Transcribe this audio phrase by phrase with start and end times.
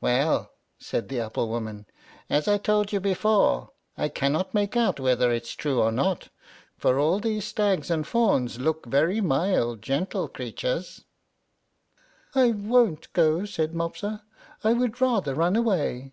[0.00, 0.50] "Well,"
[0.80, 1.86] said the apple woman,
[2.28, 6.30] "as I told you before, I cannot make out whether it's true or not,
[6.76, 11.04] for all these stags and fawns look very mild, gentle creatures."
[12.34, 14.24] "I won't go," said Mopsa;
[14.64, 16.12] "I would rather run away."